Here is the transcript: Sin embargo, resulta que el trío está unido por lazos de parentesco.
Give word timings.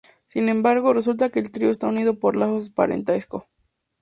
Sin 0.25 0.49
embargo, 0.49 0.93
resulta 0.93 1.29
que 1.29 1.37
el 1.39 1.51
trío 1.51 1.69
está 1.69 1.85
unido 1.85 2.17
por 2.17 2.35
lazos 2.35 2.69
de 2.69 2.73
parentesco. 2.73 3.45